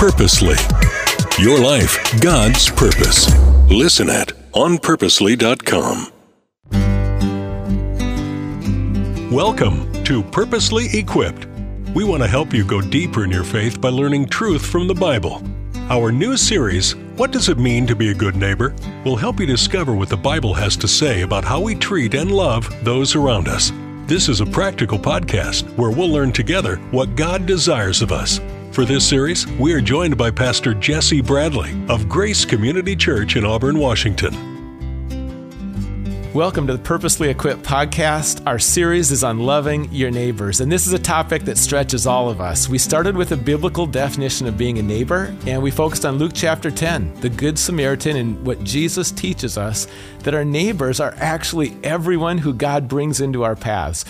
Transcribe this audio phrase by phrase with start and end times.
[0.00, 0.56] Purposely.
[1.38, 3.30] Your life, God's purpose.
[3.68, 6.10] Listen at onpurposely.com.
[9.30, 11.46] Welcome to Purposely Equipped.
[11.94, 14.94] We want to help you go deeper in your faith by learning truth from the
[14.94, 15.42] Bible.
[15.90, 18.74] Our new series, What Does It Mean to Be a Good Neighbor?
[19.04, 22.32] will help you discover what the Bible has to say about how we treat and
[22.32, 23.70] love those around us.
[24.06, 28.40] This is a practical podcast where we'll learn together what God desires of us.
[28.72, 33.44] For this series, we are joined by Pastor Jesse Bradley of Grace Community Church in
[33.44, 34.32] Auburn, Washington.
[36.32, 38.46] Welcome to the Purposely Equipped podcast.
[38.46, 42.30] Our series is on loving your neighbors, and this is a topic that stretches all
[42.30, 42.68] of us.
[42.68, 46.32] We started with a biblical definition of being a neighbor, and we focused on Luke
[46.32, 49.88] chapter 10, the Good Samaritan, and what Jesus teaches us
[50.20, 54.04] that our neighbors are actually everyone who God brings into our paths.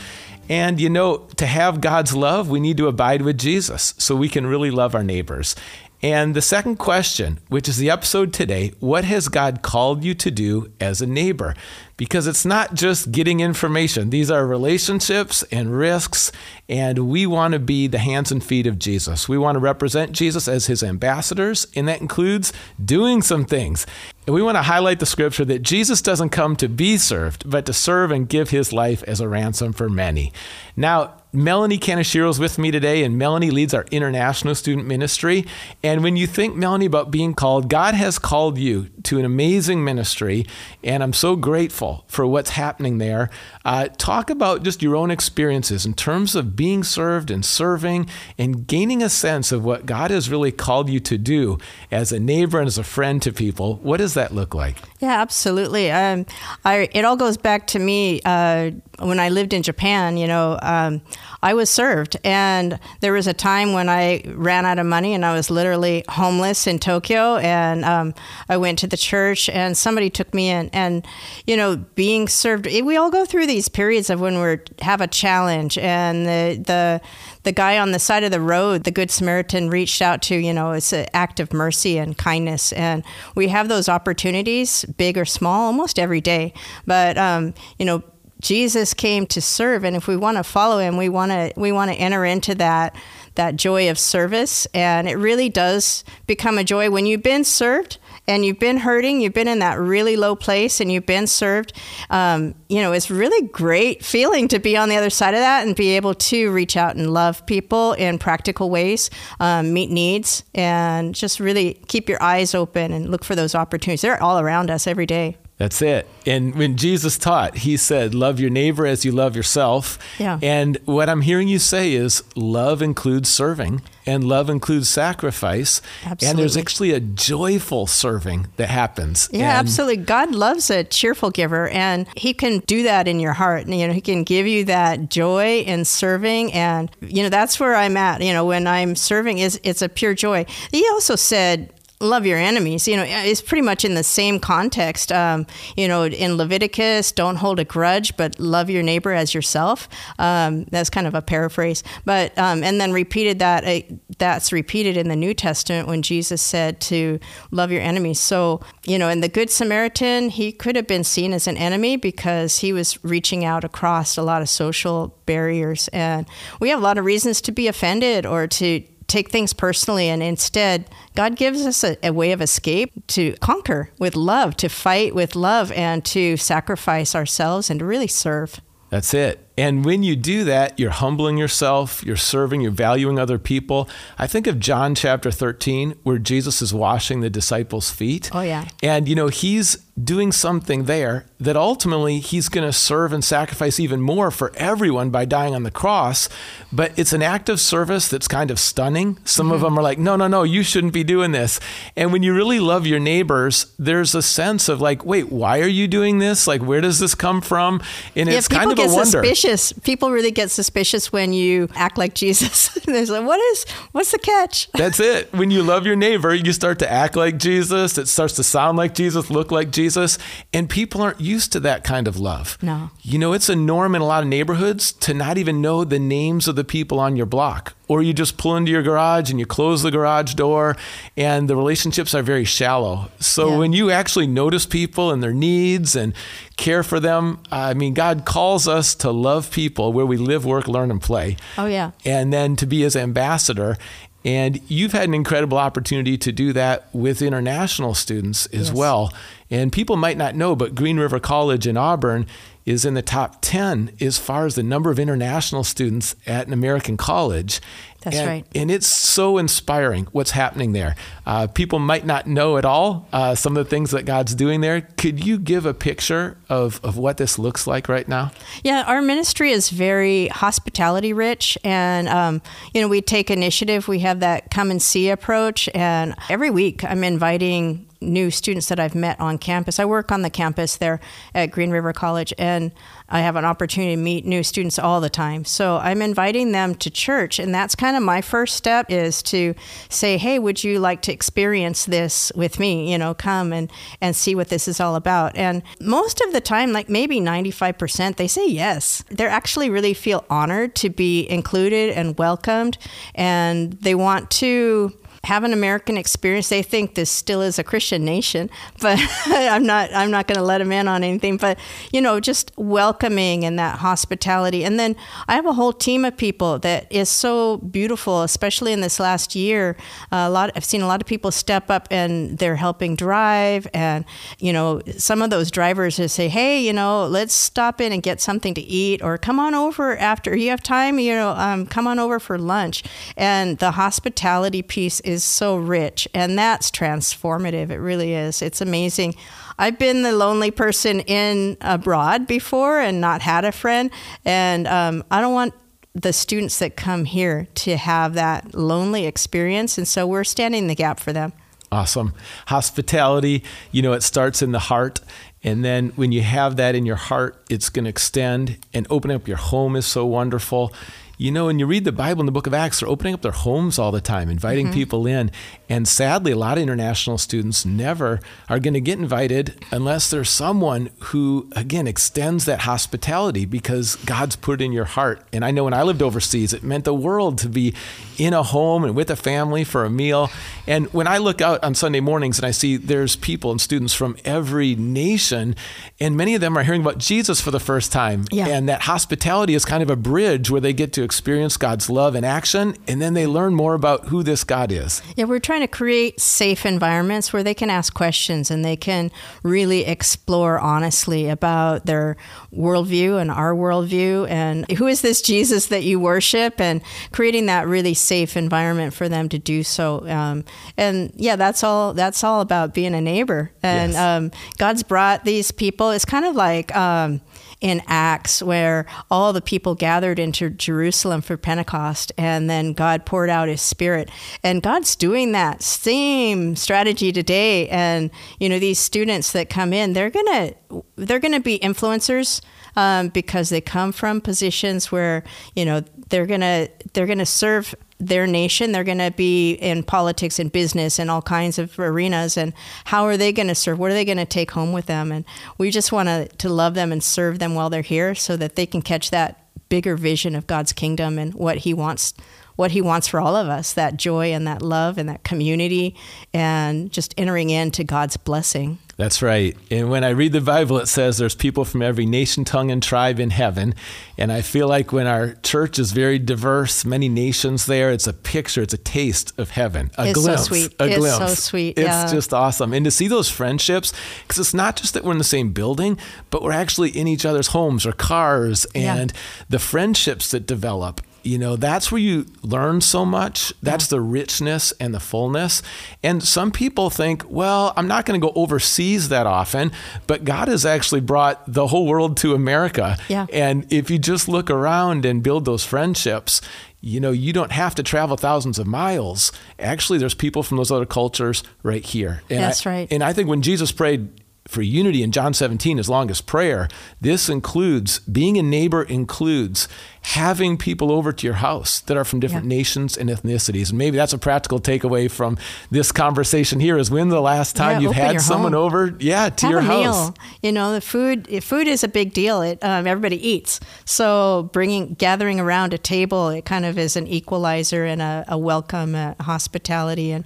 [0.50, 4.28] And you know, to have God's love, we need to abide with Jesus so we
[4.28, 5.54] can really love our neighbors.
[6.02, 10.30] And the second question, which is the episode today, what has God called you to
[10.30, 11.54] do as a neighbor?
[11.98, 16.32] Because it's not just getting information, these are relationships and risks,
[16.68, 19.28] and we want to be the hands and feet of Jesus.
[19.28, 23.86] We want to represent Jesus as his ambassadors, and that includes doing some things.
[24.30, 27.66] And we want to highlight the scripture that Jesus doesn't come to be served, but
[27.66, 30.32] to serve and give his life as a ransom for many.
[30.76, 35.46] Now, Melanie Kaneshiro is with me today, and Melanie leads our international student ministry.
[35.80, 39.84] And when you think, Melanie, about being called, God has called you to an amazing
[39.84, 40.44] ministry,
[40.82, 43.30] and I'm so grateful for what's happening there.
[43.64, 48.66] Uh, talk about just your own experiences in terms of being served and serving and
[48.66, 51.58] gaining a sense of what God has really called you to do
[51.92, 53.76] as a neighbor and as a friend to people.
[53.76, 54.76] What does that look like?
[55.00, 55.90] Yeah, absolutely.
[55.90, 56.26] Um,
[56.64, 60.16] I, it all goes back to me uh, when I lived in Japan.
[60.16, 61.00] You know, um,
[61.42, 65.24] I was served, and there was a time when I ran out of money and
[65.24, 67.36] I was literally homeless in Tokyo.
[67.36, 68.14] And um,
[68.48, 70.68] I went to the church, and somebody took me in.
[70.72, 71.06] And
[71.46, 75.06] you know, being served, we all go through these periods of when we have a
[75.06, 77.00] challenge, and the the
[77.42, 80.52] the guy on the side of the road, the Good Samaritan, reached out to, you
[80.52, 82.72] know, it's an act of mercy and kindness.
[82.72, 83.02] And
[83.34, 86.52] we have those opportunities, big or small, almost every day.
[86.86, 88.02] But, um, you know,
[88.40, 91.72] Jesus came to serve, and if we want to follow him, we want to we
[91.72, 92.96] want to enter into that
[93.34, 97.98] that joy of service, and it really does become a joy when you've been served
[98.26, 101.72] and you've been hurting, you've been in that really low place, and you've been served.
[102.10, 105.66] Um, you know, it's really great feeling to be on the other side of that
[105.66, 109.10] and be able to reach out and love people in practical ways,
[109.40, 114.02] um, meet needs, and just really keep your eyes open and look for those opportunities.
[114.02, 115.36] They're all around us every day.
[115.60, 116.08] That's it.
[116.24, 119.98] And when Jesus taught, he said, Love your neighbor as you love yourself.
[120.18, 120.38] Yeah.
[120.40, 125.82] And what I'm hearing you say is love includes serving and love includes sacrifice.
[126.02, 126.28] Absolutely.
[126.28, 129.28] And there's actually a joyful serving that happens.
[129.30, 129.98] Yeah, and absolutely.
[129.98, 133.66] God loves a cheerful giver, and He can do that in your heart.
[133.66, 137.60] And, You know, He can give you that joy in serving, and you know that's
[137.60, 138.22] where I'm at.
[138.22, 140.46] You know, when I'm serving, is it's a pure joy.
[140.70, 145.12] He also said love your enemies you know it's pretty much in the same context
[145.12, 145.46] um,
[145.76, 149.88] you know in leviticus don't hold a grudge but love your neighbor as yourself.
[150.18, 151.82] Um, that's kind of a paraphrase.
[152.04, 156.42] But um, and then repeated that uh, that's repeated in the new testament when jesus
[156.42, 157.18] said to
[157.50, 158.20] love your enemies.
[158.20, 161.96] So you know in the good samaritan he could have been seen as an enemy
[161.96, 165.88] because he was reaching out across a lot of social barriers.
[165.92, 166.26] And
[166.60, 170.22] we have a lot of reasons to be offended or to take things personally and
[170.22, 175.14] instead god gives us a, a, way of escape to conquer with love to fight
[175.14, 178.60] with love and to sacrifice ourselves and to really serve.
[178.90, 183.38] That's it and when you do that, you're humbling yourself, you're serving, you're valuing other
[183.38, 183.90] people.
[184.18, 188.30] I think of John chapter 13, where Jesus is washing the disciples' feet.
[188.32, 188.68] Oh, yeah.
[188.82, 193.78] And, you know, he's doing something there that ultimately he's going to serve and sacrifice
[193.78, 196.30] even more for everyone by dying on the cross.
[196.72, 199.18] But it's an act of service that's kind of stunning.
[199.24, 199.56] Some mm-hmm.
[199.56, 201.60] of them are like, no, no, no, you shouldn't be doing this.
[201.96, 205.68] And when you really love your neighbors, there's a sense of like, wait, why are
[205.68, 206.46] you doing this?
[206.46, 207.82] Like, where does this come from?
[208.16, 209.04] And yeah, it's kind of a wonder.
[209.04, 209.84] Suspicious suspicious.
[209.84, 212.68] People really get suspicious when you act like Jesus.
[212.84, 214.70] They're like, what is, what's the catch?
[214.74, 215.32] That's it.
[215.32, 217.98] When you love your neighbor, you start to act like Jesus.
[217.98, 220.18] It starts to sound like Jesus, look like Jesus.
[220.52, 222.58] And people aren't used to that kind of love.
[222.62, 222.90] No.
[223.02, 225.98] You know, it's a norm in a lot of neighborhoods to not even know the
[225.98, 229.40] names of the people on your block or you just pull into your garage and
[229.40, 230.76] you close the garage door
[231.16, 233.10] and the relationships are very shallow.
[233.18, 233.58] So yeah.
[233.58, 236.14] when you actually notice people and their needs and
[236.56, 240.68] care for them, I mean, God calls us to love people where we live, work,
[240.68, 241.36] learn, and play.
[241.58, 241.90] Oh, yeah.
[242.04, 243.76] And then to be his ambassador.
[244.24, 248.72] And you've had an incredible opportunity to do that with international students as Yes.
[248.72, 249.12] well.
[249.50, 252.26] And people might not know, but Green River College in Auburn
[252.66, 256.52] is in the top 10 as far as the number of international students at an
[256.52, 257.60] American college.
[258.02, 258.46] That's And- right.
[258.54, 260.94] And it's so inspiring what's happening there.
[261.26, 264.60] Uh, people might not know at all uh, some of the things that God's doing
[264.62, 264.80] there.
[264.96, 268.30] Could you give a picture of, of what this looks like right now?
[268.64, 272.40] Yeah, our ministry is very hospitality rich, and um,
[272.72, 273.86] you know we take initiative.
[273.86, 278.80] We have that come and see approach, and every week I'm inviting new students that
[278.80, 279.78] I've met on campus.
[279.78, 281.00] I work on the campus there
[281.34, 282.72] at Green River College, and
[283.08, 285.44] I have an opportunity to meet new students all the time.
[285.44, 289.54] So I'm inviting them to church, and that's kind of my first step is to
[289.88, 292.90] say, "Hey, would you like to experience this with me?
[292.90, 293.70] You know, come and
[294.00, 298.16] and see what this is all about." And most of the time, like maybe 95%,
[298.16, 299.04] they say yes.
[299.10, 302.78] They actually really feel honored to be included and welcomed,
[303.14, 304.92] and they want to
[305.24, 306.48] have an American experience.
[306.48, 308.48] They think this still is a Christian nation,
[308.80, 309.92] but I'm not.
[309.92, 311.36] I'm not going to let them in on anything.
[311.36, 311.58] But
[311.92, 314.64] you know, just welcoming and that hospitality.
[314.64, 314.96] And then
[315.28, 319.34] I have a whole team of people that is so beautiful, especially in this last
[319.34, 319.76] year.
[320.10, 320.52] a lot.
[320.56, 324.06] I've seen a lot of people step up and they're helping drive, and
[324.38, 328.02] you know, some of those drivers just say, "Hey, you know, let's stop in and
[328.02, 330.98] get something to eat, or come on over after you have time.
[330.98, 332.82] You know, um, come on over for lunch."
[333.18, 337.70] And the hospitality piece is so rich, and that's transformative.
[337.70, 338.40] It really is.
[338.40, 339.16] It's amazing.
[339.58, 343.90] I've been the lonely person in abroad before and not had a friend,
[344.24, 345.54] and um, I don't want
[345.94, 350.74] the students that come here to have that lonely experience, and so we're standing the
[350.74, 351.32] gap for them.
[351.72, 352.14] Awesome.
[352.46, 355.00] Hospitality, you know, it starts in the heart.
[355.42, 359.10] And then when you have that in your heart, it's going to extend and open
[359.10, 360.72] up your home is so wonderful.
[361.20, 363.20] You know, when you read the Bible in the book of Acts, they're opening up
[363.20, 364.74] their homes all the time, inviting mm-hmm.
[364.74, 365.30] people in.
[365.68, 370.30] And sadly, a lot of international students never are going to get invited unless there's
[370.30, 375.22] someone who, again, extends that hospitality because God's put it in your heart.
[375.30, 377.74] And I know when I lived overseas, it meant the world to be
[378.16, 380.30] in a home and with a family for a meal.
[380.66, 383.92] And when I look out on Sunday mornings and I see there's people and students
[383.92, 385.54] from every nation,
[386.00, 388.24] and many of them are hearing about Jesus for the first time.
[388.32, 388.48] Yeah.
[388.48, 392.14] And that hospitality is kind of a bridge where they get to experience God's love
[392.14, 395.02] in action, and then they learn more about who this God is.
[395.16, 399.10] Yeah, we're trying to create safe environments where they can ask questions and they can
[399.42, 402.16] really explore honestly about their
[402.54, 406.80] worldview and our worldview and who is this Jesus that you worship and
[407.10, 410.06] creating that really safe environment for them to do so.
[410.08, 410.44] Um,
[410.76, 411.92] and yeah, that's all.
[411.92, 413.50] That's all about being a neighbor.
[413.64, 414.00] And Yes.
[414.00, 415.90] um, God's brought these people.
[415.90, 416.74] It's kind of like.
[416.76, 417.20] Um,
[417.60, 423.30] in Acts, where all the people gathered into Jerusalem for Pentecost, and then God poured
[423.30, 424.10] out His Spirit.
[424.42, 427.68] And God's doing that same strategy today.
[427.68, 430.52] And you know, these students that come in, they're gonna
[430.96, 432.40] they're gonna be influencers
[432.76, 435.24] um, because they come from positions where
[435.54, 438.72] you know they're gonna they're gonna serve their nation.
[438.72, 442.36] They're going to be in politics and business and all kinds of arenas.
[442.36, 442.54] And
[442.86, 443.78] how are they going to serve?
[443.78, 445.12] What are they going to take home with them?
[445.12, 445.24] And
[445.58, 448.66] we just want to, love them and serve them while they're here so that they
[448.66, 452.14] can catch that bigger vision of God's kingdom and what He wants.
[452.56, 455.96] What he wants for all of us that joy and that love and that community,
[456.34, 458.78] and just entering into God's blessing.
[459.00, 459.56] That's right.
[459.70, 462.82] And when I read the Bible, it says there's people from every nation, tongue, and
[462.82, 463.74] tribe in heaven.
[464.18, 468.12] And I feel like when our church is very diverse, many nations there, it's a
[468.12, 469.90] picture, it's a taste of heaven.
[469.96, 470.44] A It's so glimpse.
[470.44, 470.74] sweet.
[470.78, 471.42] A It's so glimpse.
[471.42, 472.74] sweet, It's just awesome.
[472.74, 475.96] And to see those friendships, because it's not just that we're in the same building,
[476.28, 478.96] but we're actually in each other's homes or cars, Yeah.
[478.96, 479.12] and
[479.48, 483.52] the friendships that develop you know that's where you learn so much.
[483.62, 485.62] That's the richness and the fullness.
[486.02, 489.70] And some people think well i'm not going to go overseas that often
[490.06, 492.96] but god has actually brought the whole world to america.
[493.08, 493.26] Yeah.
[493.32, 496.40] and if you just look around and build those friendships
[496.80, 499.32] you know you don't have to travel thousands of miles.
[499.58, 502.22] Actually there's people from those other cultures right here.
[502.30, 502.88] And That's I- right.
[502.90, 504.08] and i think when jesus prayed
[504.50, 506.68] for unity in John 17, his longest prayer,
[507.00, 509.68] this includes being a neighbor, includes
[510.02, 512.56] having people over to your house that are from different Yeah.
[512.56, 513.68] nations and ethnicities.
[513.68, 515.36] And maybe that's a practical takeaway from
[515.70, 518.62] this conversation here is when the last time Yeah, you've had someone home.
[518.64, 520.06] over, yeah, to have your a house.
[520.08, 520.14] meal.
[520.42, 522.40] You know, the food food is a big deal.
[522.42, 527.06] It um, everybody eats, so bringing gathering around a table, it kind of is an
[527.06, 530.24] equalizer and a, a welcome, uh hospitality, and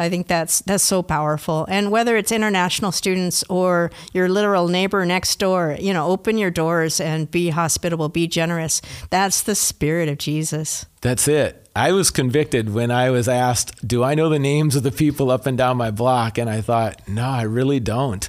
[0.00, 1.66] I think that's that's so powerful.
[1.68, 6.50] And whether it's international students or your literal neighbor next door, you know, open your
[6.50, 8.80] doors and be hospitable, be generous.
[9.10, 10.86] That's the spirit of Jesus.
[11.02, 11.68] That's it.
[11.76, 15.30] I was convicted when I was asked, Do I know the names of the people
[15.30, 16.38] up and down my block?
[16.38, 18.26] And I thought, No, I really don't.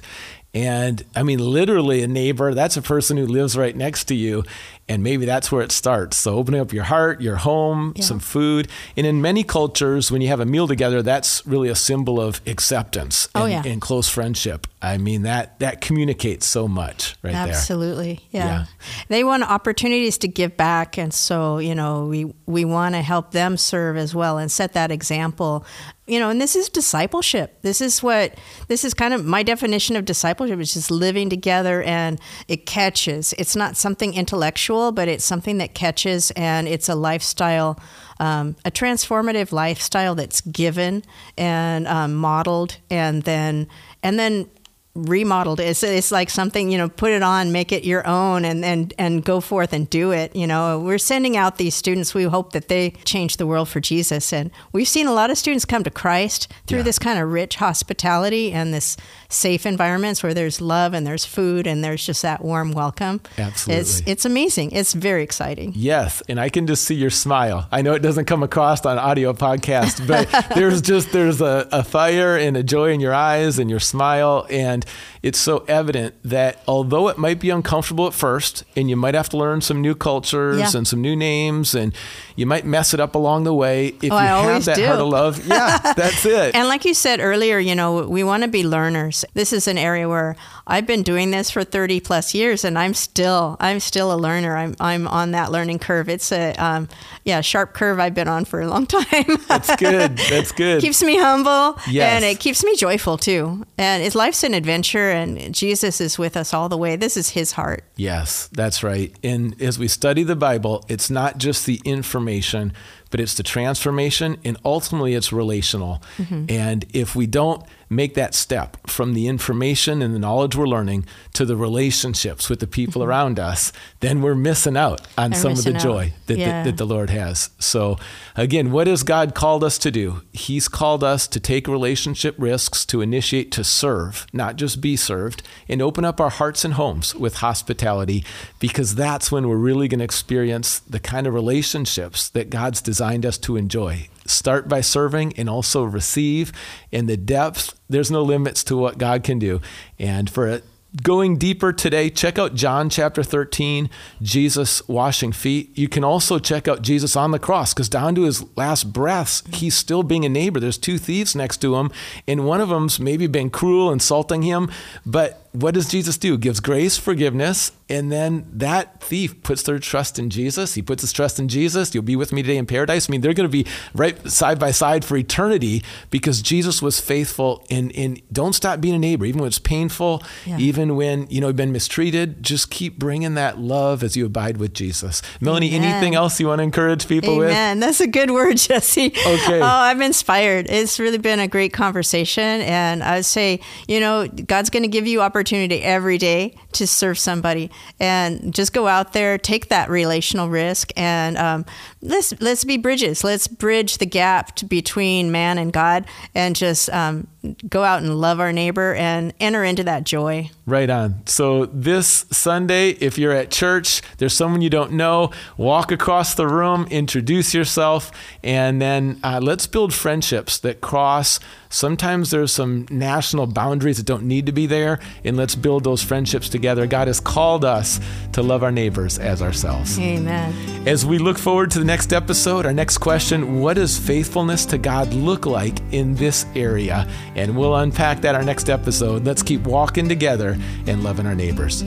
[0.54, 4.44] And I mean, literally, a neighbor, that's a person who lives right next to you.
[4.86, 6.18] And maybe that's where it starts.
[6.18, 8.04] So, opening up your heart, your home, yeah.
[8.04, 8.68] some food.
[8.94, 12.42] And in many cultures, when you have a meal together, that's really a symbol of
[12.46, 13.72] acceptance oh, and, yeah.
[13.72, 14.66] and close friendship.
[14.82, 18.20] I mean, that, that communicates so much right Absolutely.
[18.32, 18.42] there.
[18.42, 18.46] Yeah.
[18.46, 18.64] yeah.
[19.08, 20.98] They want opportunities to give back.
[20.98, 24.74] And so, you know, we, we want to help them serve as well and set
[24.74, 25.64] that example
[26.06, 27.62] you know, and this is discipleship.
[27.62, 28.34] This is what
[28.66, 33.32] this is kind of my definition of discipleship is just living together and it catches.
[33.38, 37.78] It's not something intellectual, but it's something that catches and it's a lifestyle,
[38.18, 41.04] um, a transformative lifestyle that's given
[41.38, 43.68] and um, modeled and then
[44.02, 44.50] and then
[44.94, 45.58] remodeled.
[45.60, 48.92] It's it's like something you know, put it on, make it your own, and and
[48.98, 50.34] and go forth and do it.
[50.36, 52.14] You know, we're sending out these students.
[52.14, 55.38] We hope that they change the world for Jesus, and we've seen a lot of
[55.38, 56.84] students come to Christ through yeah.
[56.84, 58.96] this kind of rich hospitality and this
[59.32, 63.20] safe environments where there's love and there's food and there's just that warm welcome.
[63.38, 64.72] Absolutely, it's it's amazing.
[64.72, 65.72] It's very exciting.
[65.74, 67.66] Yes, and I can just see your smile.
[67.72, 71.82] I know it doesn't come across on audio podcast, but there's just there's a, a
[71.82, 74.84] fire and a joy in your eyes and your smile and
[75.22, 79.28] it's so evident that although it might be uncomfortable at first, and you might have
[79.28, 80.76] to learn some new cultures yeah.
[80.76, 81.94] and some new names, and
[82.34, 84.86] you might mess it up along the way, if oh, you I have that do.
[84.86, 86.56] heart of love, yeah, that's it.
[86.56, 89.21] And like you said earlier, you know, we want to be learners.
[89.34, 90.36] This is an area where
[90.66, 94.56] I've been doing this for 30 plus years, and I'm still I'm still a learner.
[94.56, 96.08] I'm I'm on that learning curve.
[96.08, 96.88] It's a um,
[97.24, 99.38] yeah sharp curve I've been on for a long time.
[99.48, 100.16] that's good.
[100.18, 100.80] That's good.
[100.80, 102.14] keeps me humble, yes.
[102.14, 103.64] and it keeps me joyful too.
[103.78, 106.96] And it's life's an adventure and Jesus is with us all the way.
[106.96, 107.84] This is his heart.
[107.96, 109.14] Yes, that's right.
[109.22, 112.72] And as we study the Bible, it's not just the information,
[113.10, 116.02] but it's the transformation and ultimately it's relational.
[116.16, 116.46] Mm-hmm.
[116.48, 121.06] And if we don't make that step from the information and the knowledge we're learning
[121.34, 123.10] to the relationships with the people mm-hmm.
[123.10, 126.62] around us, then we're missing out on some of the joy that, yeah.
[126.62, 127.50] that, that, the Lord has.
[127.58, 127.98] So,
[128.36, 130.22] again, what has God called us to do?
[130.32, 135.42] He's called us to take relationship risks, to initiate to serve, not just be served,
[135.68, 138.24] and open up our hearts and homes with hospitality,
[138.58, 143.26] because that's when we're really going to experience the kind of relationships that God's designed
[143.26, 144.08] us to enjoy.
[144.26, 146.52] Start by serving and also receive.
[146.90, 149.60] In the depth, there's no limits to what God can do.
[149.98, 150.62] And for
[151.02, 153.88] going deeper today, check out John chapter 13,
[154.20, 155.76] Jesus washing feet.
[155.76, 159.42] You can also check out Jesus on the cross because down to his last breaths,
[159.54, 160.60] he's still being a neighbor.
[160.60, 161.90] There's two thieves next to him,
[162.28, 164.70] and one of them's maybe been cruel, insulting him,
[165.06, 166.38] but what does Jesus do?
[166.38, 170.74] Gives grace, forgiveness, and then that thief puts their trust in Jesus.
[170.74, 171.94] He puts his trust in Jesus.
[171.94, 173.08] You'll be with me today in paradise.
[173.08, 177.00] I mean, they're going to be right side by side for eternity because Jesus was
[177.00, 177.66] faithful.
[177.70, 180.56] And, and don't stop being a neighbor, even when it's painful, yeah.
[180.56, 182.42] even when you know you've been mistreated.
[182.42, 185.20] Just keep bringing that love as you abide with Jesus.
[185.42, 185.92] Melanie, Amen.
[185.92, 187.38] anything else you want to encourage people Amen.
[187.40, 187.50] with?
[187.50, 187.80] Amen.
[187.80, 189.08] That's a good word, Jesse.
[189.08, 189.60] Okay.
[189.60, 190.70] Oh, I'm inspired.
[190.70, 194.88] It's really been a great conversation, and I would say, you know, God's going to
[194.88, 197.68] give you opportunity opportunity every day to serve somebody
[197.98, 201.64] and just go out there, take that relational risk, and um,
[202.00, 203.24] let's let's be bridges.
[203.24, 207.26] Let's bridge the gap between man and God, and just um,
[207.68, 210.48] go out and love our neighbor and enter into that joy.
[210.64, 211.26] Right on.
[211.26, 216.46] So this Sunday, if you're at church, there's someone you don't know, walk across the
[216.46, 218.12] room, introduce yourself,
[218.44, 221.40] and then uh, let's build friendships that cross.
[221.72, 226.02] Sometimes there's some national boundaries that don't need to be there, and let's build those
[226.02, 226.86] friendships together.
[226.86, 227.98] God has called us
[228.32, 229.98] to love our neighbors as ourselves.
[229.98, 230.86] Amen.
[230.86, 234.76] As we look forward to the next episode, our next question what does faithfulness to
[234.76, 237.08] God look like in this area?
[237.36, 239.24] And we'll unpack that our next episode.
[239.24, 241.84] Let's keep walking together and loving our neighbors.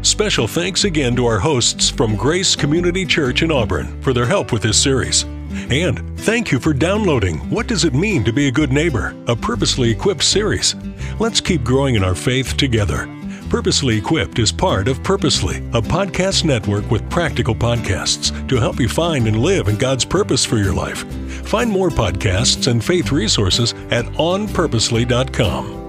[0.00, 4.52] Special thanks again to our hosts from Grace Community Church in Auburn for their help
[4.52, 5.26] with this series.
[5.70, 9.14] And thank you for downloading What Does It Mean to Be a Good Neighbor?
[9.26, 10.74] a purposely equipped series.
[11.18, 13.08] Let's keep growing in our faith together.
[13.48, 18.88] Purposely Equipped is part of Purposely, a podcast network with practical podcasts to help you
[18.88, 21.04] find and live in God's purpose for your life.
[21.46, 25.85] Find more podcasts and faith resources at onpurposely.com.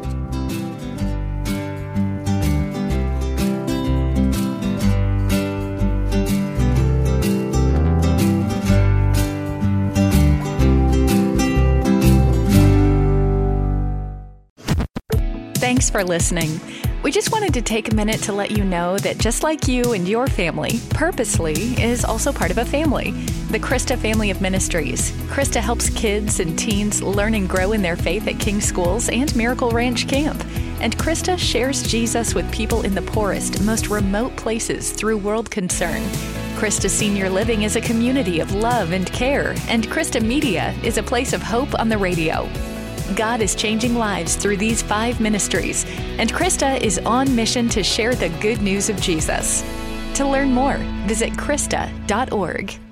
[15.98, 16.60] for listening.
[17.02, 19.94] We just wanted to take a minute to let you know that just like you
[19.94, 23.14] and your family, Purposely is also part of a family,
[23.50, 25.12] the CRISTA Family of Ministries.
[25.32, 29.36] CRISTA helps kids and teens learn and grow in their faith at King Schools and
[29.36, 30.40] Miracle Ranch Camp.
[30.82, 36.04] And CRISTA shares Jesus with people in the poorest, most remote places through World Concern.
[36.58, 41.04] CRISTA Senior Living is a community of love and care, and CRISTA Media is a
[41.04, 42.48] place of hope on the radio.
[43.16, 45.86] God is changing lives through these five ministries,
[46.18, 49.64] and CRISTA is on mission to share the good news of Jesus.
[50.16, 52.87] To learn more, visit CRISTA.org.